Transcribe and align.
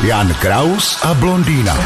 Jan 0.00 0.34
Kraus 0.40 0.96
a 1.04 1.14
blondýna. 1.14 1.76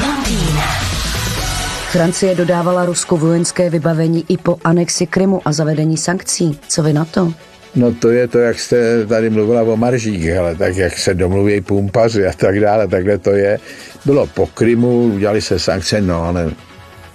Francie 1.90 2.34
dodávala 2.34 2.86
Rusku 2.86 3.16
vojenské 3.16 3.70
vybavení 3.70 4.24
i 4.28 4.38
po 4.38 4.56
anexi 4.64 5.06
Krymu 5.06 5.40
a 5.44 5.52
zavedení 5.52 5.96
sankcí. 5.96 6.58
Co 6.68 6.82
vy 6.82 6.92
na 6.92 7.04
to? 7.04 7.34
No 7.74 7.94
to 7.94 8.10
je 8.10 8.28
to, 8.28 8.38
jak 8.38 8.58
jste 8.60 9.06
tady 9.06 9.30
mluvila 9.30 9.62
o 9.62 9.76
maržích, 9.76 10.36
ale 10.38 10.54
tak 10.54 10.76
jak 10.76 10.98
se 10.98 11.14
domluví 11.14 11.60
pumpaři 11.60 12.26
a 12.26 12.32
tak 12.32 12.60
dále, 12.60 12.88
takhle 12.88 13.18
to 13.18 13.30
je. 13.30 13.58
Bylo 14.04 14.26
po 14.26 14.46
Krymu, 14.46 15.02
udělali 15.02 15.42
se 15.42 15.58
sankce, 15.58 16.00
no 16.00 16.22
ale 16.22 16.50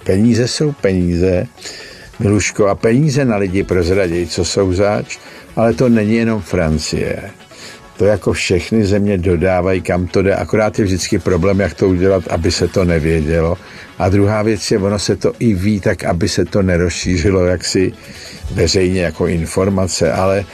peníze 0.04 0.48
jsou 0.48 0.72
peníze, 0.72 1.46
Miluško, 2.18 2.68
a 2.68 2.74
peníze 2.74 3.24
na 3.24 3.36
lidi 3.36 3.62
prozradějí, 3.62 4.26
co 4.26 4.44
jsou 4.44 4.72
zač, 4.72 5.18
ale 5.56 5.72
to 5.72 5.88
není 5.88 6.14
jenom 6.14 6.42
Francie. 6.42 7.30
To 8.00 8.06
jako 8.06 8.32
všechny 8.32 8.84
země 8.86 9.18
dodávají, 9.18 9.80
kam 9.80 10.06
to 10.06 10.22
jde, 10.22 10.34
akorát 10.34 10.78
je 10.78 10.84
vždycky 10.84 11.18
problém, 11.18 11.60
jak 11.60 11.74
to 11.74 11.88
udělat, 11.88 12.28
aby 12.28 12.50
se 12.50 12.68
to 12.68 12.84
nevědělo. 12.84 13.58
A 13.98 14.08
druhá 14.08 14.42
věc 14.42 14.70
je, 14.70 14.78
ono 14.78 14.98
se 14.98 15.16
to 15.16 15.32
i 15.38 15.54
ví, 15.54 15.80
tak 15.80 16.04
aby 16.04 16.28
se 16.28 16.44
to 16.44 16.62
nerozšířilo 16.62 17.44
jaksi 17.44 17.92
veřejně 18.50 19.00
jako 19.02 19.26
informace, 19.26 20.12
ale 20.12 20.44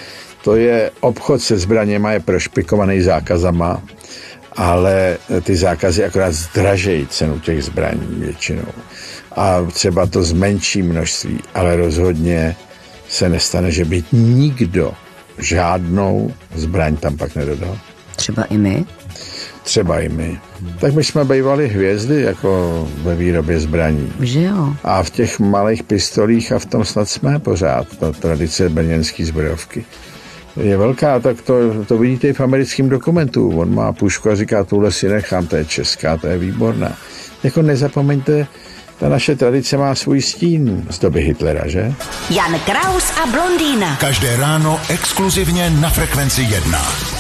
to 0.45 0.57
je 0.57 0.91
obchod 1.01 1.43
se 1.43 1.59
zbraněma 1.59 2.13
je 2.13 2.21
prošpikovaný 2.21 3.01
zákazama, 3.01 3.83
ale 4.57 5.19
ty 5.43 5.57
zákazy 5.57 6.05
akorát 6.05 6.33
zdražejí 6.33 7.07
cenu 7.07 7.39
těch 7.41 7.65
zbraní 7.65 8.07
většinou. 8.11 8.73
A 9.37 9.63
třeba 9.73 10.07
to 10.07 10.23
zmenší 10.23 10.83
množství, 10.83 11.39
ale 11.55 11.77
rozhodně 11.77 12.57
se 13.09 13.29
nestane, 13.29 13.71
že 13.71 13.85
by 13.85 14.03
nikdo 14.13 14.93
žádnou 15.39 16.33
zbraň 16.55 16.97
tam 16.97 17.17
pak 17.17 17.35
nedodal. 17.37 17.79
Třeba 18.17 18.45
i 18.45 18.59
my? 18.59 18.85
Třeba 19.63 20.01
i 20.01 20.09
my. 20.09 20.39
Tak 20.81 20.95
my 20.95 21.05
jsme 21.05 21.25
bývali 21.25 21.69
hvězdy 21.69 22.23
jako 22.23 22.89
ve 23.03 23.15
výrobě 23.15 23.61
zbraní. 23.61 24.13
Že 24.21 24.43
jo. 24.43 24.75
A 24.85 25.03
v 25.03 25.11
těch 25.11 25.41
malých 25.41 25.83
pistolích 25.83 26.53
a 26.53 26.59
v 26.59 26.67
tom 26.67 26.85
snad 26.85 27.09
jsme 27.09 27.39
pořád, 27.39 27.97
ta 27.99 28.13
tradice 28.13 28.69
brněnský 28.69 29.25
zbrojovky. 29.25 29.85
Je 30.57 30.77
velká, 30.77 31.21
tak 31.21 31.43
to, 31.43 31.85
to 31.85 31.99
vidíte 31.99 32.29
i 32.29 32.33
v 32.33 32.41
americkém 32.41 32.89
dokumentu. 32.89 33.59
On 33.59 33.75
má 33.75 33.93
pušku 33.93 34.31
a 34.31 34.35
říká, 34.35 34.65
tuhle 34.65 34.93
si 34.93 35.09
nechám, 35.09 35.47
to 35.47 35.57
je 35.57 35.65
česká, 35.65 36.17
to 36.17 36.27
je 36.27 36.39
výborná. 36.39 36.97
Jako 37.43 37.63
nezapomeňte, 37.63 38.47
ta 38.99 39.09
naše 39.09 39.37
tradice 39.37 39.77
má 39.77 39.95
svůj 39.95 40.23
stín 40.23 40.87
z 40.91 40.99
doby 40.99 41.23
Hitlera, 41.23 41.69
že? 41.69 41.95
Jan 42.31 42.61
Kraus 42.61 43.13
a 43.23 43.27
blondýna. 43.27 43.97
Každé 43.97 44.37
ráno 44.37 44.81
exkluzivně 44.89 45.71
na 45.71 45.91
Frekvenci 45.91 46.43
1. 46.43 47.16